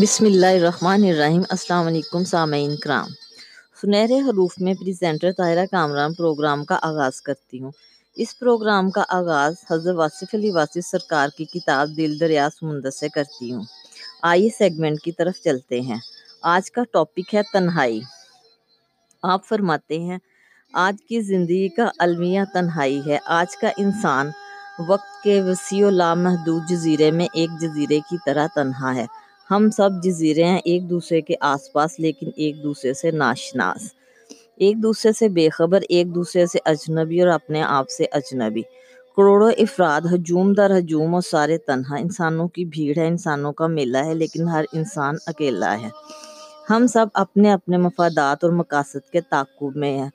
[0.00, 3.08] بسم اللہ الرحمن الرحیم۔ السلام علیکم سامعین کرام۔
[3.82, 7.70] سنہرے حروف میں پریزنٹر طاہرہ کامران پروگرام کا آغاز کرتی ہوں۔
[8.16, 13.08] اس پروگرام کا آغاز حضرت واصف علی واصف سرکار کی کتاب دل دریا سمندر سے
[13.08, 13.62] کرتی ہوں۔
[14.22, 15.98] آئیے سیگمنٹ کی طرف چلتے ہیں۔
[16.42, 18.00] آج کا ٹاپک ہے تنہائی۔
[19.22, 20.18] آپ فرماتے ہیں،
[20.72, 24.30] آج کی زندگی کا المیہ تنہائی ہے۔ آج کا انسان
[24.88, 29.06] وقت کے وسیع و لامحدود جزیرے میں ایک جزیرے کی طرح تنہا ہے۔
[29.50, 33.92] ہم سب جزیرے ہیں ایک دوسرے کے آس پاس، لیکن ایک دوسرے سے ناشناس
[34.56, 38.62] ایک دوسرے سے بے خبر، ایک دوسرے سے اجنبی اور اپنے آپ سے اجنبی۔
[39.16, 43.98] کروڑوں افراد، ہجوم در ہجوم اور سارے تنہا۔ انسانوں کی بھیڑ ہے، انسانوں کا میلہ
[43.98, 45.88] ہے، لیکن ہر انسان اکیلا ہے۔
[46.70, 50.10] ہم سب اپنے اپنے مفادات اور مقاصد کے تعقب میں ہیں۔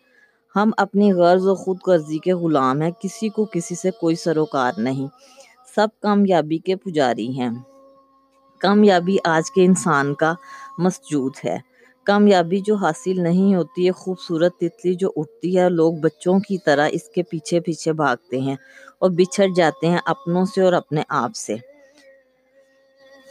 [0.55, 4.71] ہم اپنی غرض و خود غرضی کے غلام ہیں۔ کسی کو کسی سے کوئی سروکار
[4.77, 5.07] نہیں۔
[5.75, 7.49] سب کامیابی کے پجاری ہیں۔
[8.63, 10.33] کامیابی آج کے انسان کا
[10.77, 11.57] مسجود ہے۔
[12.03, 16.87] کامیابی جو حاصل نہیں ہوتی ہے، خوبصورت تتلی جو اٹھتی ہے، لوگ بچوں کی طرح
[16.91, 18.55] اس کے پیچھے پیچھے بھاگتے ہیں
[18.99, 21.55] اور بچھڑ جاتے ہیں اپنوں سے اور اپنے آپ سے۔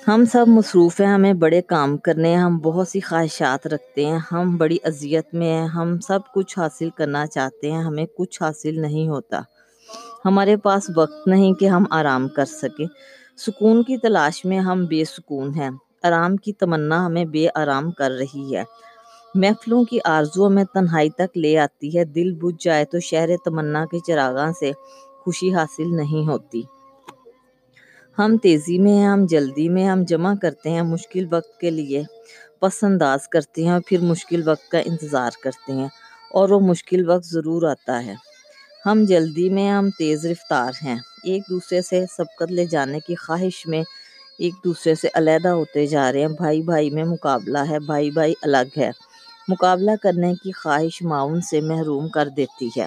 [0.08, 4.18] ہم سب مصروف ہیں، ہمیں بڑے کام کرنے ہیں، ہم بہت سی خواہشات رکھتے ہیں،
[4.32, 8.80] ہم بڑی اذیت میں ہیں، ہم سب کچھ حاصل کرنا چاہتے ہیں، ہمیں کچھ حاصل
[8.80, 9.40] نہیں ہوتا۔
[10.24, 12.86] ہمارے پاس وقت نہیں کہ ہم آرام کر سکیں۔
[13.46, 15.70] سکون کی تلاش میں ہم بے سکون ہیں۔
[16.02, 18.64] آرام کی تمنا ہمیں بے آرام کر رہی ہے۔
[19.34, 23.84] محفلوں کی آرزو میں تنہائی تک لے آتی ہے۔ دل بجھ جائے تو شہر تمنا
[23.86, 24.72] کے چراغاں سے
[25.24, 26.62] خوشی حاصل نہیں ہوتی۔
[28.18, 32.02] ہم تیزی میں ہیں، ہم جلدی میں ہم جمع کرتے ہیں مشکل وقت کے لیے۔
[32.60, 35.88] پس انداز کرتے ہیں اور پھر مشکل وقت کا انتظار کرتے ہیں۔
[36.30, 38.14] اور وہ مشکل وقت ضرور آتا ہے۔
[38.86, 43.66] ہم جلدی میں ہم تیز رفتار ہیں۔ ایک دوسرے سے سبقت لے جانے کی خواہش
[43.66, 43.82] میں
[44.38, 48.34] ایک دوسرے سے علیحدہ ہوتے جا رہے ہیں۔ بھائی بھائی میں مقابلہ ہے، بھائی بھائی
[48.42, 48.90] الگ ہے۔
[49.48, 52.86] مقابلہ کرنے کی خواہش معاون سے محروم کر دیتی ہے۔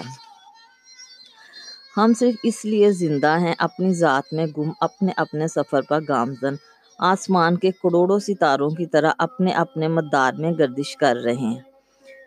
[1.96, 6.54] ہم صرف اس لیے زندہ ہیں، اپنی ذات میں گم، اپنے اپنے سفر پر گامزن۔
[6.98, 11.75] آسمان کے کروڑوں ستاروں کی طرح اپنے اپنے مدار میں گردش کر رہے ہیں۔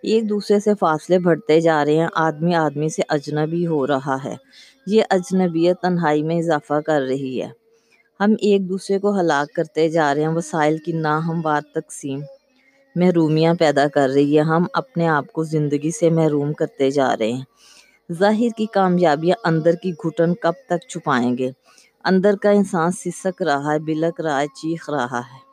[0.04, 4.36] ایک دوسرے سے فاصلے بڑھتے جا رہے ہیں۔ آدمی آدمی سے اجنبی ہو رہا ہے۔
[4.88, 7.50] یہ اجنبیت تنہائی میں اضافہ کر رہی ہے۔
[8.20, 12.20] ہم ایک دوسرے کو ہلاک کرتے جا رہے ہیں۔ وسائل کی ناہموار تقسیم
[12.96, 17.32] محرومیاں پیدا کر رہی ہے۔ ہم اپنے آپ کو زندگی سے محروم کرتے جا رہے
[17.32, 17.44] ہیں۔
[18.14, 21.52] ظاہر کی کامیابیاں اندر کی گھٹن کب تک چھپائیں گے؟
[22.04, 25.50] اندر کا انسان سسک رہا ہے، بلک رہا ہے، چیخ رہا ہے۔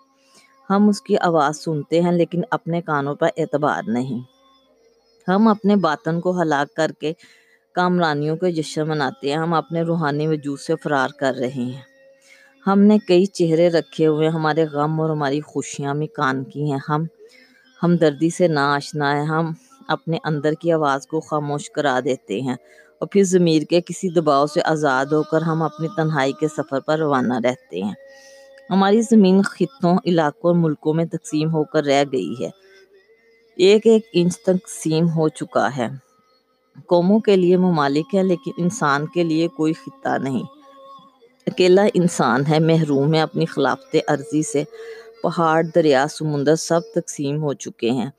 [0.71, 4.36] ہم اس کی آواز سنتے ہیں لیکن اپنے کانوں پر اعتبار نہیں۔
[5.29, 7.13] ہم اپنے باطن کو ہلاک کر کے
[7.75, 11.81] کامرانیوں کے جشن مناتے ہیں۔ ہم اپنے روحانی وجود سے فرار کر رہے ہیں۔
[12.67, 16.79] ہم نے کئی چہرے رکھے ہوئے ہمارے غم اور ہماری خوشیاں میں کان کی ہیں۔
[16.89, 17.05] ہم
[17.83, 19.53] ہمدردی سے نہ آشنا ہے ہم
[19.89, 22.57] اپنے اندر کی آواز کو خاموش کرا دیتے ہیں
[22.99, 26.81] اور پھر ضمیر کے کسی دباؤ سے آزاد ہو کر ہم اپنی تنہائی کے سفر
[26.81, 27.95] پر روانہ رہتے ہیں۔
[28.71, 32.66] ہماری زمین خطوں، علاقوں اور ملکوں میں تقسیم ہو کر رہ گئی ہے۔
[33.57, 35.89] ایک ایک انچ تقسیم ہو چکا ہے۔
[36.87, 40.43] قوموں کے لیے ممالک ہے، لیکن انسان کے لیے کوئی خطہ نہیں۔
[41.47, 44.65] اکیلا انسان ہے، محروم ہے، اپنی خلافت عرضی سے
[45.23, 48.11] پہاڑ، دریا، سمندر سب تقسیم ہو چکے ہیں۔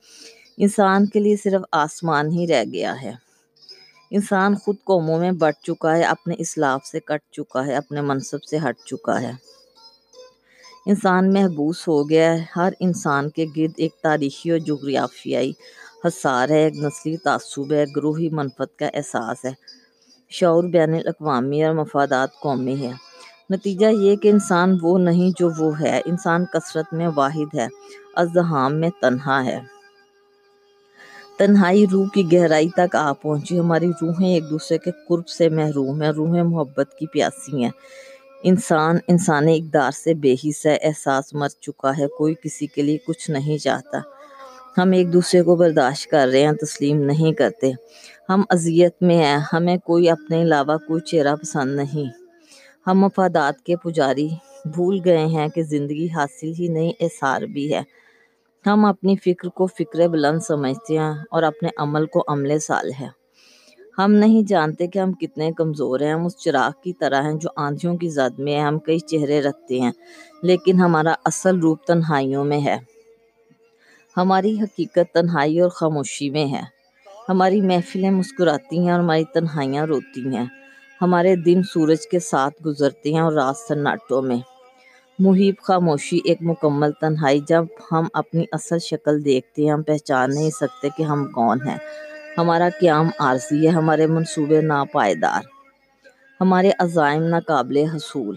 [0.56, 3.12] انسان کے لیے صرف آسمان ہی رہ گیا ہے۔
[4.10, 8.42] انسان خود قوموں میں بٹ چکا ہے، اپنے اسلاف سے کٹ چکا ہے، اپنے منصب
[8.42, 9.32] سے ہٹ چکا ہے۔
[10.88, 15.52] انسان محبوس ہو گیا ہے۔ ہر انسان کے گرد ایک تاریخی اور جغرافیائی
[16.04, 19.52] حسار ہے۔ ایک نسلی تعصب ہے۔ گروہی منفت کا احساس ہے۔
[20.30, 22.92] شعور بین الاقوامی اور مفادات قومی ہے
[23.50, 27.66] نتیجہ یہ کہ انسان وہ نہیں جو وہ ہے۔ انسان کثرت میں واحد ہے۔
[28.16, 29.60] ازدحام میں تنہا ہے۔
[31.38, 36.02] تنہائی روح کی گہرائی تک آ پہنچی۔ ہماری روحیں ایک دوسرے کے قرب سے محروم
[36.02, 37.70] ہیں۔ روحیں محبت کی پیاسی ہیں۔
[38.42, 42.98] انسان انسانی اقدار سے بے حص ہے احساس مر چکا ہے، کوئی کسی کے لیے
[43.06, 43.98] کچھ نہیں چاہتا۔
[44.78, 47.72] ہم ایک دوسرے کو برداشت کر رہے ہیں، تسلیم نہیں کرتے۔
[48.28, 52.10] ہم اذیت میں ہیں، ہمیں کوئی اپنے علاوہ کوئی چہرہ پسند نہیں۔
[52.86, 54.28] ہم مفادات کے پجاری
[54.64, 57.82] بھول گئے ہیں کہ زندگی حاصل ہی نہیں احسار بھی ہے۔
[58.66, 63.08] ہم اپنی فکر کو فکر بلند سمجھتے ہیں اور اپنے عمل کو عمل سال ہے۔
[63.98, 67.48] ہم نہیں جانتے کہ ہم کتنے کمزور ہیں، ہم اس چراغ کی طرح ہیں جو
[67.56, 69.92] آندھیوں کی زد میں ہیں، ہم کئی چہرے رکھتے ہیں،
[70.42, 72.76] لیکن ہمارا اصل روپ تنہائیوں میں ہے۔
[74.16, 76.60] ہماری حقیقت تنہائی اور خاموشی میں ہے۔
[77.28, 80.46] ہماری محفلیں مسکراتی ہیں اور ہماری تنہائیاں روتی ہیں۔
[81.02, 84.38] ہمارے دن سورج کے ساتھ گزرتے ہیں اور رات سناٹوں میں۔
[85.18, 90.50] محیب خاموشی ایک مکمل تنہائی، جب ہم اپنی اصل شکل دیکھتے ہیں، ہم پہچان نہیں
[90.50, 91.78] سکتے کہ ہم کون ہیں۔
[92.38, 95.42] ہمارا قیام عارضی ہے، ہمارے منصوبے ناپائیدار،
[96.40, 98.36] ہمارے عزائم ناقابل حصول۔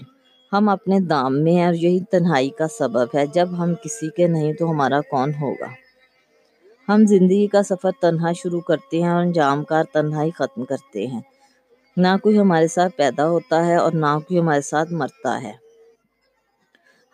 [0.53, 4.27] ہم اپنے دام میں ہیں اور یہی تنہائی کا سبب ہے۔ جب ہم کسی کے
[4.27, 5.67] نہیں تو ہمارا کون ہوگا؟
[6.93, 11.21] ہم زندگی کا سفر تنہا شروع کرتے ہیں اور انجام کار تنہائی ختم کرتے ہیں۔
[11.97, 15.53] نہ کوئی ہمارے ساتھ پیدا ہوتا ہے اور نہ کوئی ہمارے ساتھ مرتا ہے۔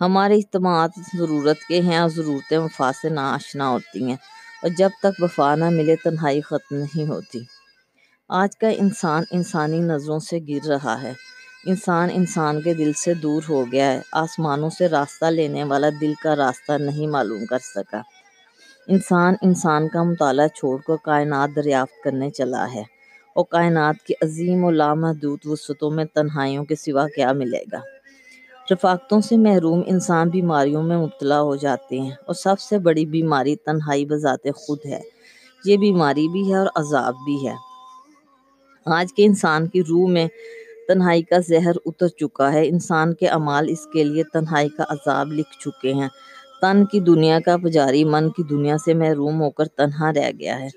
[0.02, 4.18] ہمارے اجتماعات ضرورت کے ہیں اور ضرورتیں وفا سے نہ آشنا ہوتی ہیں۔
[4.62, 7.40] اور جب تک وفا نہ ملے تنہائی ختم نہیں ہوتی۔
[8.30, 11.14] آج کا انسان انسانی نظروں سے گر رہا ہے۔
[11.66, 16.14] انسان انسان کے دل سے دور ہو گیا ہے۔ آسمانوں سے راستہ لینے والا دل
[16.24, 18.02] کا راستہ نہیں معلوم کر سکا۔
[18.88, 22.84] انسان انسان کا مطالعہ چھوڑ کر کائنات دریافت کرنے چلا ہے۔
[23.36, 27.97] اور کائنات کی عظیم و لامحدود وسعتوں میں تنہائیوں کے سوا کیا ملے گا؟
[28.72, 33.56] رفاقتوں سے محروم انسان بیماریوں میں مبتلا ہو جاتے ہیں اور سب سے بڑی بیماری
[33.56, 35.00] تنہائی بذات خود ہے۔
[35.66, 37.54] یہ بیماری بھی ہے اور عذاب بھی ہے۔
[38.86, 40.28] آج کے انسان کی روح میں
[40.88, 45.28] تنہائی کا زہر اتر چکا ہے۔ انسان کے اعمال اس کے لیے تنہائی کا عذاب
[45.32, 46.08] لکھ چکے ہیں۔
[46.62, 50.60] تن کی دنیا کا پجاری من کی دنیا سے محروم ہو کر تنہا رہ گیا
[50.60, 50.68] ہے۔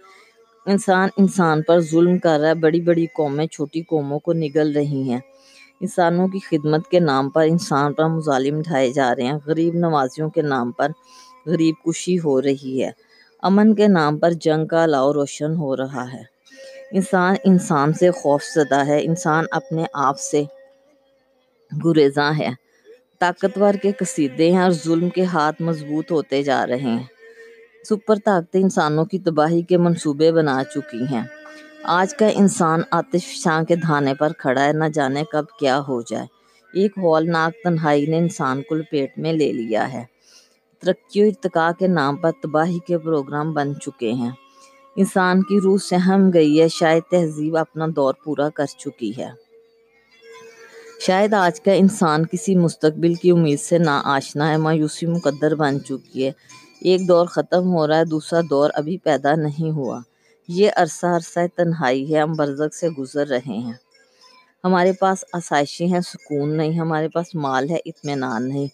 [0.67, 5.11] انسان انسان پر ظلم کر رہا ہے۔ بڑی بڑی قومیں چھوٹی قوموں کو نگل رہی
[5.11, 5.19] ہیں۔
[5.81, 10.31] انسانوں کی خدمت کے نام پر انسان پر مظالم ڈھائے جا رہے ہیں۔ غریب نوازیوں
[10.31, 10.89] کے نام پر
[11.47, 12.91] غریب کشی ہو رہی ہے۔
[13.43, 16.23] امن کے نام پر جنگ کا لاؤ روشن ہو رہا ہے۔
[16.93, 20.43] انسان انسان سے خوف زدہ ہے۔ انسان اپنے آپ سے
[21.85, 22.49] گریزاں ہے۔
[23.19, 27.03] طاقتور کے قصیدے ہیں اور ظلم کے ہاتھ مضبوط ہوتے جا رہے ہیں۔
[27.89, 31.23] سپر طاقتیں انسانوں کی تباہی کے منصوبے بنا چکی ہیں۔
[31.85, 36.03] آج کا انسان آتش شاں کے دھانے پر کھڑا ہے، نہ جانے کب کیا ہو
[36.03, 36.27] جائے۔
[36.75, 40.05] ایک ہولناک تنہائی نے انسان کو لپیٹ میں لے لیا ہے۔
[40.79, 44.31] ترقی و ارتقاء کے نام پر تباہی کے پروگرام بن چکے ہیں۔
[44.97, 49.31] انسان کی روح سہم گئی ہے، شاید تہذیب اپنا دور پورا کر چکی ہے۔
[51.01, 55.85] شاید آج کا انسان کسی مستقبل کی امید سے نا آشنا ہے، مایوسی مقدر بن
[55.85, 56.33] چکی ہے۔
[56.81, 60.01] ایک دور ختم ہو رہا ہے، دوسرا دور ابھی پیدا نہیں ہوا۔
[60.53, 63.73] یہ عرصہ عرصہ تنہائی ہے، ہم برزخ سے گزر رہے ہیں۔
[64.65, 68.67] ہمارے پاس آسائشیں ہیں، سکون نہیں، ہمارے پاس مال ہے، اطمینان نہیں۔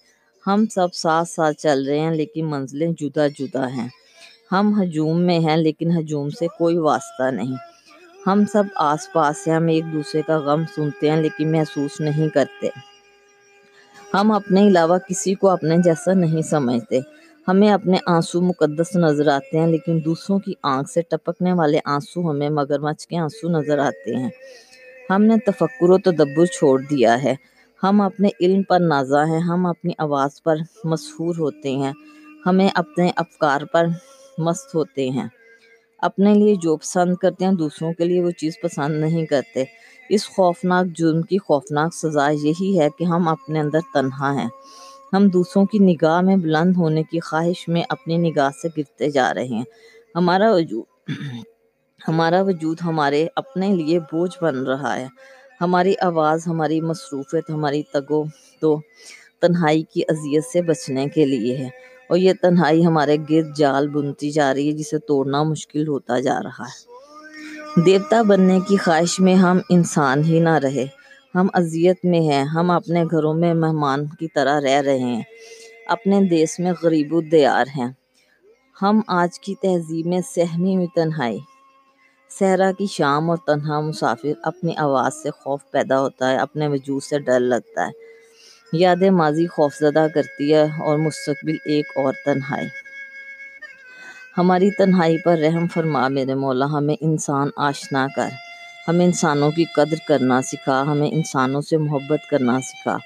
[0.46, 3.88] ہم سب ساتھ ساتھ چل رہے ہیں، لیکن منزلیں جدا جدا ہیں۔
[4.52, 7.56] ہم ہجوم میں ہیں، لیکن ہجوم سے کوئی واسطہ نہیں۔
[8.26, 12.29] ہم سب آس پاس ہیں، ہم ایک دوسرے کا غم سنتے ہیں، لیکن محسوس نہیں
[12.29, 12.69] کرتے۔
[14.14, 17.00] ہم اپنے علاوہ کسی کو اپنے جیسا نہیں سمجھتے۔
[17.48, 22.31] ہمیں اپنے آنسو مقدس نظر آتے ہیں، لیکن دوسروں کی آنکھ سے ٹپکنے والے آنسو
[22.31, 24.31] ہمیں مگرمچھ کے آنسو نظر آتے ہیں۔
[25.10, 27.34] ہم نے تفکر و تدبر چھوڑ دیا ہے۔
[27.82, 31.93] ہم اپنے علم پر نازا ہیں، ہم اپنی آواز پر مسحور ہوتے ہیں۔
[32.46, 33.87] ہمیں اپنے افکار پر
[34.38, 35.28] مست ہوتے ہیں۔
[35.98, 39.64] اپنے لیے جو پسند کرتے ہیں، دوسروں کے لیے وہ چیز پسند نہیں کرتے۔
[40.08, 44.48] اس خوفناک جرم کی خوفناک سزا یہی ہے کہ ہم اپنے اندر تنہا ہیں۔
[45.17, 49.35] ہم دوسروں کی نگاہ میں بلند ہونے کی خواہش میں اپنی نگاہ سے گرتے جا
[49.35, 49.65] رہے ہیں۔
[50.15, 51.11] ہمارا وجود
[52.09, 55.07] ہمارا وجود ہمارے اپنے لیے بوجھ بن رہا ہے۔
[55.61, 58.25] ہماری آواز، ہماری مصروفیت، ہماری تگو
[58.61, 58.81] تو
[59.41, 61.69] تنہائی کی اذیت سے بچنے کے لیے ہے۔
[62.08, 66.39] اور یہ تنہائی ہمارے گرد جال بنتی جا رہی ہے، جسے توڑنا مشکل ہوتا جا
[66.44, 66.96] رہا ہے۔
[67.82, 70.87] دیوتا بننے کی خواہش میں ہم انسان ہی نہ رہے۔
[71.36, 75.22] ہم اذیت میں ہیں، ہم اپنے گھروں میں مہمان کی طرح رہ رہے ہیں،
[75.86, 77.93] اپنے دیس میں غریب و دیار ہیں۔
[78.82, 81.38] ہم آج کی تہذیب میں سہمی ہوئی تنہائی۔
[82.38, 87.02] صحرا کی شام اور تنہا مسافر اپنی آواز سے خوف پیدا ہوتا ہے، اپنے وجود
[87.02, 87.93] سے ڈر لگتا ہے۔
[88.72, 92.66] یاد ماضی خوفزدہ کرتی ہے اور مستقبل ایک اور تنہائی۔
[94.38, 98.45] ہماری تنہائی پر رحم فرما میرے مولا، ہمیں انسان آشنا کر۔
[98.88, 102.96] ہمیں انسانوں کی قدر کرنا سکھا، ہمیں انسانوں سے محبت کرنا سکھا۔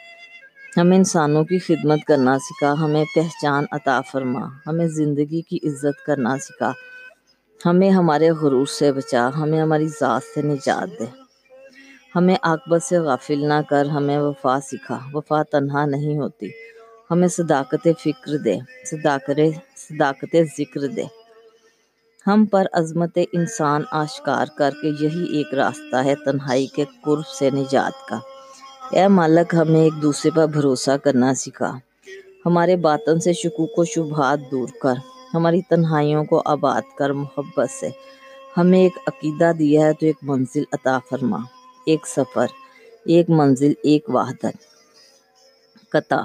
[0.77, 6.39] ہمیں انسانوں کی خدمت کرنا سکھا، ہمیں پہچان عطا فرما، ہمیں زندگی کی عزت کرنا
[6.39, 6.73] سکھا۔
[7.67, 11.05] ہمیں ہمارے غرور سے بچا، ہمیں ہماری ذات سے نجات دے۔
[12.17, 16.47] ہمیں عاقبت سے غافل نہ کر، ہمیں وفا سکھا۔ وفا تنہا نہیں ہوتی۔
[17.11, 18.57] ہمیں صداقت فکر دے،
[18.91, 19.41] صداقت
[19.77, 21.20] صداقت ذکر دے۔
[22.27, 27.51] ہم پر عظمت انسان آشکار کر کے یہی ایک راستہ ہے تنہائی کے قرب سے
[27.51, 28.19] نجات کا۔
[28.91, 31.79] اے مالک، ہمیں ایک دوسرے پر بھروسہ کرنا سکھا۔
[32.47, 34.95] ہمارے باطن سے شکوک و شبہات دور کر۔
[35.35, 37.89] ہماری تنہائیوں کو آباد کر۔ محبت سے۔
[38.57, 41.39] ہمیں ایک عقیدہ دیا ہے تو ایک منزل عطا فرما۔
[41.87, 42.47] ایک سفر،
[43.05, 44.57] ایک منزل، ایک وحدت۔
[45.89, 46.23] قطع۔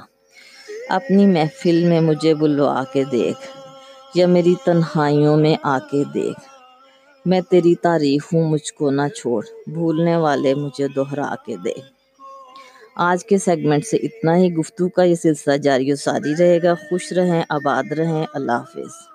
[0.89, 3.54] اپنی محفل میں مجھے بلوا کے دیکھ۔
[4.15, 6.39] یا میری تنہائیوں میں آ کے دیکھ۔
[7.25, 11.73] میں تیری تعریف ہوں، مجھ کو نہ چھوڑ۔ بھولنے والے مجھے دہرا کے دے۔
[12.95, 16.73] آج کے سیگمنٹ سے اتنا ہی۔ گفتگو کا یہ سلسلہ جاری و ساری رہے گا۔
[16.73, 19.14] خوش رہیں، آباد رہیں۔ اللہ حافظ۔